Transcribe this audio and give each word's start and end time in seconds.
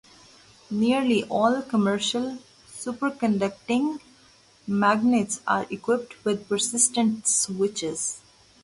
Nearly 0.71 1.25
all 1.25 1.61
commercial 1.61 2.39
superconducting 2.67 3.99
magnets 4.65 5.41
are 5.45 5.67
equipped 5.69 6.25
with 6.25 6.49
persistent 6.49 7.27
switches. 7.27 8.19